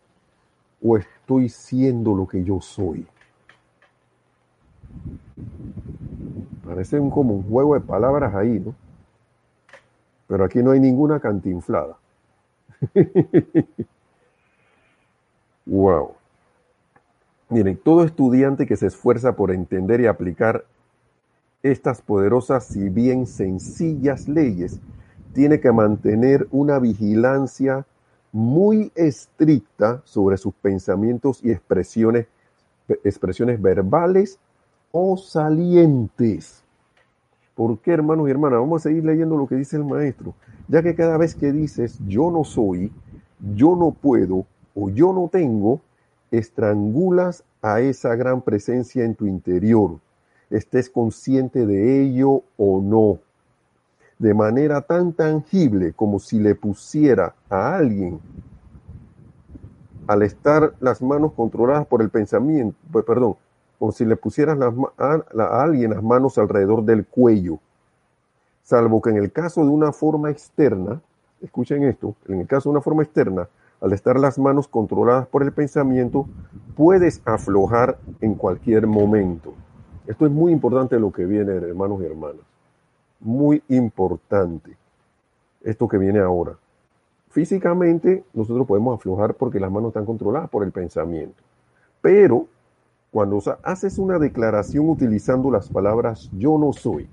[0.81, 3.05] o estoy siendo lo que yo soy?
[6.68, 8.74] Parece un, como un juego de palabras ahí, ¿no?
[10.26, 11.96] Pero aquí no hay ninguna cantinflada.
[15.64, 16.12] wow.
[17.48, 20.66] Miren, todo estudiante que se esfuerza por entender y aplicar
[21.62, 24.78] estas poderosas, si bien sencillas leyes,
[25.33, 27.87] tiene que mantener una vigilancia
[28.31, 32.26] muy estricta sobre sus pensamientos y expresiones,
[33.04, 34.38] expresiones verbales
[34.92, 36.62] o salientes.
[37.55, 38.61] ¿Por qué, hermanos y hermanas?
[38.61, 40.35] Vamos a seguir leyendo lo que dice el maestro,
[40.68, 42.92] ya que cada vez que dices yo no soy,
[43.55, 45.81] yo no puedo o yo no tengo,
[46.31, 49.98] estrangulas a esa gran presencia en tu interior,
[50.51, 53.18] estés consciente de ello o no
[54.18, 58.20] de manera tan tangible como si le pusiera a alguien,
[60.07, 63.37] al estar las manos controladas por el pensamiento, perdón,
[63.79, 67.59] como si le pusieras a, a alguien las manos alrededor del cuello,
[68.63, 71.00] salvo que en el caso de una forma externa,
[71.40, 73.48] escuchen esto, en el caso de una forma externa,
[73.81, 76.27] al estar las manos controladas por el pensamiento,
[76.77, 79.55] puedes aflojar en cualquier momento.
[80.07, 82.48] Esto es muy importante lo que viene, hermanos y hermanas
[83.21, 84.77] muy importante.
[85.63, 86.57] Esto que viene ahora.
[87.31, 91.42] Físicamente nosotros podemos aflojar porque las manos están controladas por el pensamiento.
[92.00, 92.46] Pero
[93.11, 97.09] cuando haces una declaración utilizando las palabras yo no soy,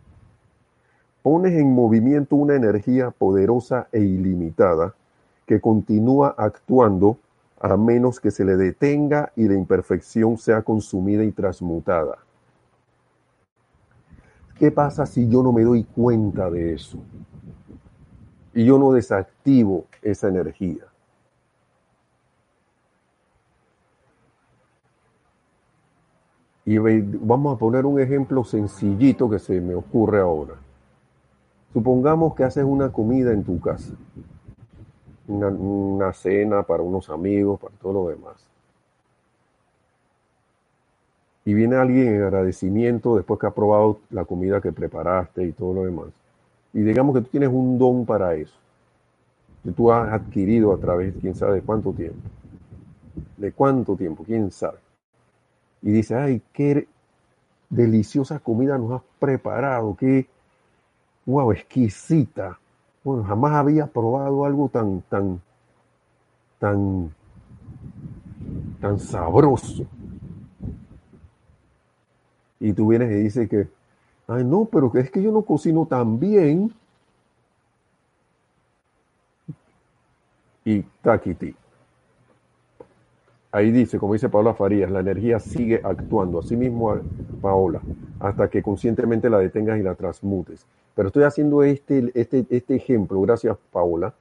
[1.22, 4.94] pones en movimiento una energía poderosa e ilimitada
[5.46, 7.18] que continúa actuando
[7.60, 12.18] a menos que se le detenga y la imperfección sea consumida y transmutada.
[14.60, 17.00] ¿Qué pasa si yo no me doy cuenta de eso?
[18.54, 20.86] Y yo no desactivo esa energía.
[26.66, 30.56] Y vamos a poner un ejemplo sencillito que se me ocurre ahora.
[31.74, 33.94] Supongamos que haces una comida en tu casa,
[35.28, 38.48] una, una cena para unos amigos, para todo lo demás.
[41.44, 45.76] Y viene alguien en agradecimiento después que ha probado la comida que preparaste y todo
[45.76, 46.08] lo demás.
[46.74, 48.58] Y digamos que tú tienes un don para eso,
[49.64, 52.28] que tú has adquirido a través, quién sabe de cuánto tiempo.
[53.38, 54.24] ¿De cuánto tiempo?
[54.24, 54.85] ¿Quién sabe?
[55.86, 56.88] Y dice, ay, qué
[57.70, 60.28] deliciosa comida nos has preparado, qué,
[61.28, 62.58] wow, exquisita.
[63.04, 65.40] Bueno, jamás había probado algo tan, tan,
[66.58, 67.14] tan,
[68.82, 69.86] tan sabroso.
[72.60, 73.68] Y tú vienes y dices que,
[74.28, 76.74] ay, no, pero es que yo no cocino tan bien.
[80.66, 81.56] Y taquiti.
[83.56, 86.94] Ahí dice, como dice Paola Farías, la energía sigue actuando, así mismo
[87.40, 87.80] Paola,
[88.20, 90.66] hasta que conscientemente la detengas y la transmutes.
[90.94, 94.14] Pero estoy haciendo este, este, este ejemplo, gracias Paola,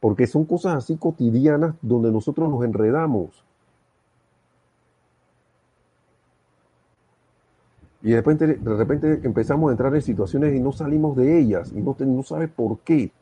[0.00, 3.44] porque son cosas así cotidianas donde nosotros nos enredamos.
[8.02, 11.70] Y de repente, de repente empezamos a entrar en situaciones y no salimos de ellas
[11.72, 13.12] y no, no sabes por qué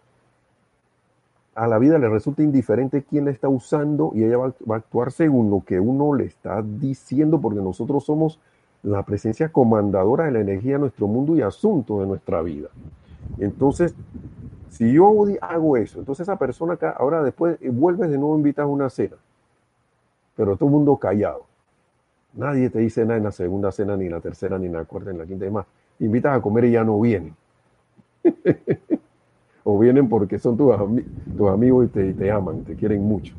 [1.58, 5.10] a la vida le resulta indiferente quién la está usando y ella va, a actuar
[5.10, 8.38] según lo que uno le está diciendo, porque nosotros somos
[8.84, 12.68] la presencia comandadora de la energía de nuestro mundo y asunto de nuestra vida.
[13.38, 13.92] Entonces,
[14.70, 18.62] si yo hago eso, entonces esa persona acá, ahora después eh, vuelves de nuevo invitas
[18.62, 19.16] a una cena,
[20.36, 21.44] pero todo el mundo callado.
[22.34, 24.84] Nadie te dice nada en la segunda cena, ni en la tercera, ni en la
[24.84, 25.66] cuarta, ni en la quinta y más.
[25.98, 27.34] Invitas a comer y ya no vienen.
[29.70, 30.74] o vienen porque son tus,
[31.46, 33.34] amigos y te, aman, te quieren mucho.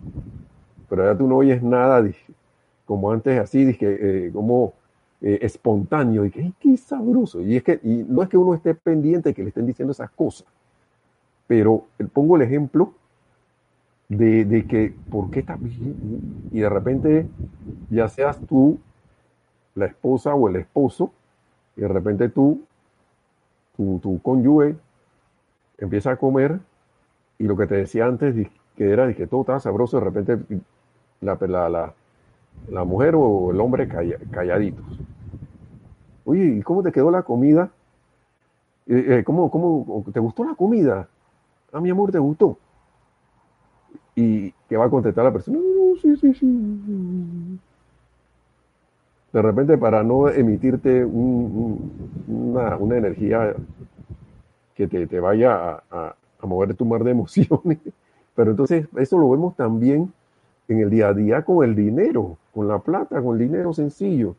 [0.88, 2.08] Pero ya tú no oyes nada
[2.86, 4.74] como antes así, dije, eh, como
[5.22, 7.42] eh, espontáneo, y que qué sabroso.
[7.42, 9.92] Y es que y no es que uno esté pendiente de que le estén diciendo
[9.92, 10.46] esas cosas,
[11.48, 12.94] pero pongo el ejemplo
[14.08, 15.58] de, que, ¿por qué estás
[16.52, 17.28] Y de repente,
[17.90, 18.78] ya seas tú
[19.74, 21.12] la esposa o el esposo,
[21.76, 22.62] y de repente tú,
[23.76, 24.76] tu, tu cónyuge,
[25.80, 26.60] empieza a comer
[27.38, 28.36] y lo que te decía antes,
[28.76, 30.38] que era que todo estaba sabroso, de repente
[31.22, 31.38] la,
[31.70, 31.94] la,
[32.70, 34.86] la, mujer o el hombre calladitos.
[36.26, 37.72] Oye, ¿y cómo te quedó la comida?
[38.88, 41.08] Eh, eh, ¿cómo, ¿Cómo te gustó la comida?
[41.72, 42.58] A ah, mi amor, ¿te gustó?
[44.16, 45.60] Y que va a contestar la persona,
[46.02, 47.60] sí, sí, sí.
[49.32, 53.54] De repente, para no emitirte una, una energía
[54.88, 57.80] que te, vaya a, mover tu mar de emociones.
[58.36, 60.14] Pero entonces eso lo vemos también
[60.70, 64.36] en el día a día con el dinero, con la plata, con el dinero sencillo.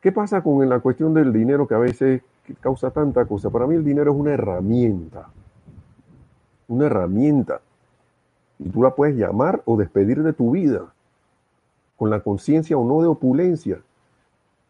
[0.00, 2.22] ¿Qué pasa con la cuestión del dinero que a veces
[2.60, 3.50] causa tanta cosa?
[3.50, 5.28] Para mí el dinero es una herramienta.
[6.68, 7.60] Una herramienta.
[8.60, 10.92] Y tú la puedes llamar o despedir de tu vida,
[11.96, 13.80] con la conciencia o no de opulencia.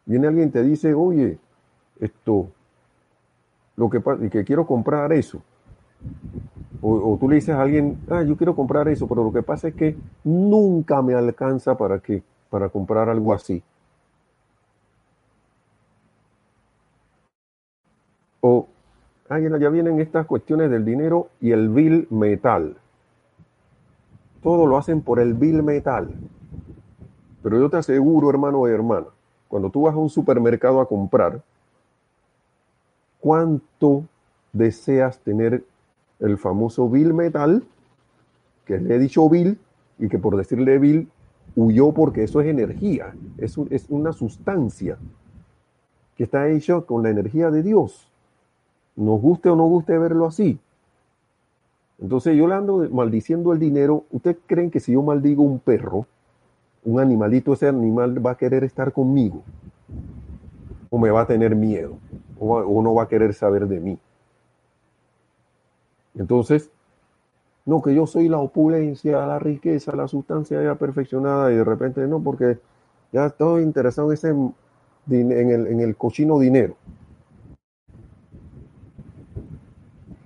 [0.06, 1.38] Viene alguien y te dice, oye,
[2.00, 2.48] esto,
[3.76, 5.42] lo que, y que quiero comprar eso.
[6.82, 9.68] O, tú le dices a alguien, ah, yo quiero comprar eso, pero lo que pasa
[9.68, 13.62] es que nunca me alcanza para qué, para comprar algo así.
[18.40, 18.68] O
[19.28, 22.76] alguien ya vienen estas cuestiones del dinero y el bill metal.
[24.42, 26.14] Todo lo hacen por el bill metal.
[27.42, 29.06] Pero yo te aseguro, hermano y hermana,
[29.48, 31.42] cuando tú vas a un supermercado a comprar,
[33.26, 34.04] cuánto
[34.52, 35.64] deseas tener
[36.20, 37.64] el famoso Bill Metal,
[38.64, 39.58] que le he dicho Bill,
[39.98, 41.08] y que por decirle Bill
[41.56, 44.96] huyó porque eso es energía, es, es una sustancia
[46.16, 48.08] que está hecha con la energía de Dios.
[48.94, 50.60] Nos guste o no guste verlo así.
[51.98, 54.04] Entonces yo le ando maldiciendo el dinero.
[54.12, 56.06] ¿Ustedes creen que si yo maldigo un perro,
[56.84, 59.42] un animalito, ese animal va a querer estar conmigo?
[60.90, 61.98] ¿O me va a tener miedo?
[62.38, 63.98] O, no va a querer saber de mí.
[66.14, 66.70] Entonces,
[67.64, 72.06] no, que yo soy la opulencia, la riqueza, la sustancia ya perfeccionada y de repente
[72.06, 72.58] no, porque
[73.12, 76.76] ya estoy interesado en, ese, en, el, en el cochino dinero.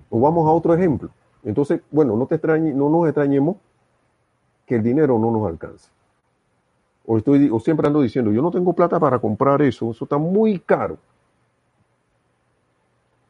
[0.09, 1.09] O vamos a otro ejemplo.
[1.43, 3.55] Entonces, bueno, no, te extrañe, no nos extrañemos
[4.65, 5.89] que el dinero no nos alcance.
[7.05, 10.17] O, estoy, o siempre ando diciendo, yo no tengo plata para comprar eso, eso está
[10.17, 10.97] muy caro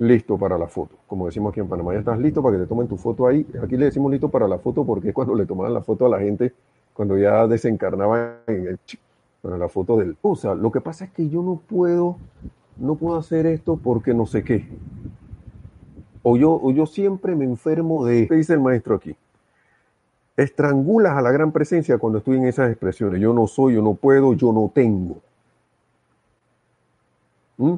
[0.02, 0.96] listo para la foto.
[1.06, 3.46] Como decimos aquí en Panamá, ya estás listo para que te tomen tu foto ahí.
[3.64, 6.10] Aquí le decimos listo para la foto porque es cuando le tomaban la foto a
[6.10, 6.54] la gente
[6.94, 8.80] cuando ya desencarnaba en el
[9.42, 10.18] para la foto del...
[10.22, 12.18] O sea, lo que pasa es que yo no puedo,
[12.78, 14.68] no puedo hacer esto porque no sé qué.
[16.24, 18.28] O yo, o yo siempre me enfermo de...
[18.28, 19.16] ¿Qué dice el maestro aquí?
[20.38, 23.20] Estrangulas a la gran presencia cuando estoy en esas expresiones.
[23.22, 25.18] Yo no soy, yo no puedo, yo no tengo.
[27.58, 27.76] ¿Mm?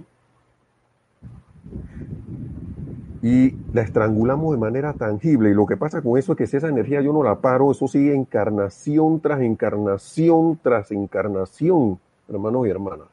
[3.24, 5.50] Y la estrangulamos de manera tangible.
[5.50, 7.72] Y lo que pasa con eso es que si esa energía yo no la paro,
[7.72, 11.98] eso sigue encarnación tras encarnación tras encarnación,
[12.28, 13.08] hermanos y hermanas.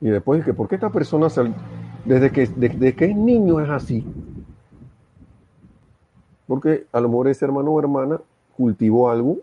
[0.00, 1.28] Y después, que ¿por qué esta persona,
[2.06, 4.02] desde que, desde que es niño es así?
[6.46, 8.20] Porque a lo mejor ese hermano o hermana
[8.56, 9.38] cultivó algo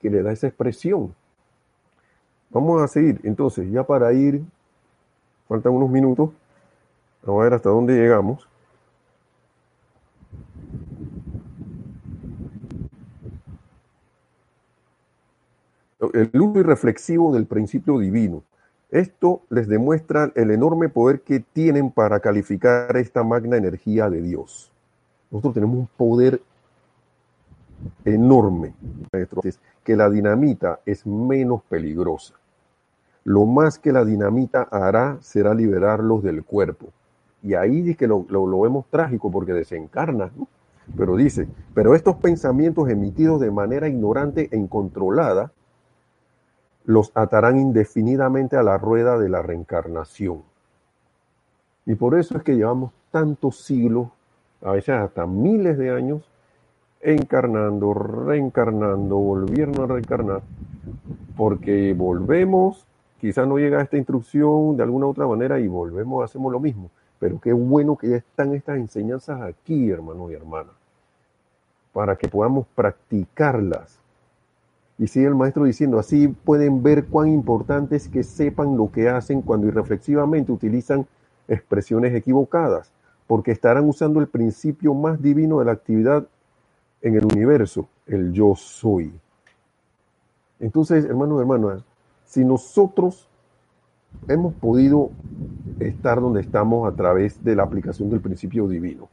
[0.00, 1.12] que le da esa expresión.
[2.50, 4.44] Vamos a seguir, entonces, ya para ir
[5.52, 6.30] Faltan unos minutos.
[7.26, 8.48] Vamos a ver hasta dónde llegamos.
[16.14, 18.42] El uso irreflexivo del principio divino.
[18.90, 24.72] Esto les demuestra el enorme poder que tienen para calificar esta magna energía de Dios.
[25.30, 26.40] Nosotros tenemos un poder
[28.06, 28.72] enorme,
[29.84, 32.41] que la dinamita es menos peligrosa.
[33.24, 36.88] Lo más que la dinamita hará será liberarlos del cuerpo.
[37.42, 38.24] Y ahí dice que lo,
[38.60, 40.30] vemos trágico porque desencarna.
[40.96, 45.52] Pero dice, pero estos pensamientos emitidos de manera ignorante e incontrolada
[46.84, 50.42] los atarán indefinidamente a la rueda de la reencarnación.
[51.86, 54.08] Y por eso es que llevamos tantos siglos,
[54.62, 56.22] a veces hasta miles de años,
[57.00, 60.42] encarnando, reencarnando, volviendo a reencarnar,
[61.36, 62.86] porque volvemos
[63.22, 66.90] quizás no llega a esta instrucción de alguna otra manera y volvemos, hacemos lo mismo.
[67.20, 70.72] Pero qué bueno que ya están estas enseñanzas aquí, hermanos y hermanas,
[71.92, 74.00] para que podamos practicarlas.
[74.98, 79.08] Y sigue el maestro diciendo, así pueden ver cuán importante es que sepan lo que
[79.08, 81.06] hacen cuando irreflexivamente utilizan
[81.46, 82.92] expresiones equivocadas,
[83.28, 86.26] porque estarán usando el principio más divino de la actividad
[87.02, 89.12] en el universo, el yo soy.
[90.58, 91.84] Entonces, hermanos y hermanas,
[92.32, 93.28] si nosotros
[94.26, 95.10] hemos podido
[95.80, 99.10] estar donde estamos a través de la aplicación del principio divino,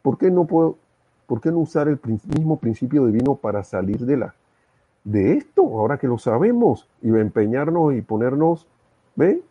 [0.00, 0.78] ¿por qué no, puedo,
[1.26, 2.00] por qué no usar el
[2.34, 4.34] mismo principio divino para salir de, la,
[5.04, 8.66] de esto, ahora que lo sabemos, y empeñarnos y ponernos,
[9.16, 9.42] ¿ve?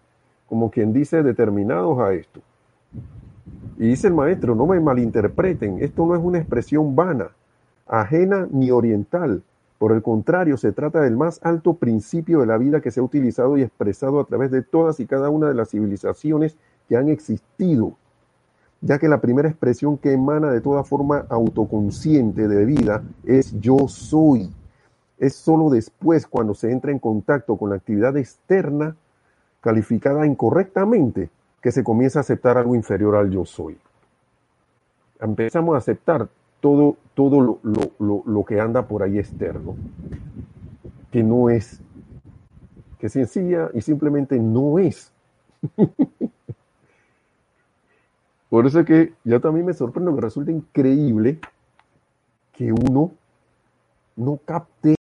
[0.48, 2.42] Como quien dice, determinados a esto?
[3.78, 7.28] Y dice el maestro, no me malinterpreten, esto no es una expresión vana,
[7.86, 9.44] ajena ni oriental,
[9.80, 13.04] por el contrario, se trata del más alto principio de la vida que se ha
[13.04, 16.58] utilizado y expresado a través de todas y cada una de las civilizaciones
[16.90, 17.94] que han existido,
[18.82, 23.88] ya que la primera expresión que emana de toda forma autoconsciente de vida es yo
[23.88, 24.54] soy.
[25.18, 28.98] Es sólo después cuando se entra en contacto con la actividad externa
[29.62, 31.30] calificada incorrectamente
[31.62, 33.78] que se comienza a aceptar algo inferior al yo soy.
[35.22, 36.28] Empezamos a aceptar
[36.60, 39.76] todo, todo lo, que anda por ahí externo,
[41.12, 41.82] que no es,
[43.00, 45.12] que sencilla y simplemente no es.
[48.50, 51.40] por eso es que ya también me sorprende, me resulta increíble
[52.54, 53.12] que uno
[54.16, 54.96] no capte